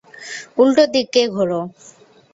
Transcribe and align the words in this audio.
উল্টো 0.57 0.83
দিকে 0.93 1.21
ঘুর। 1.27 1.49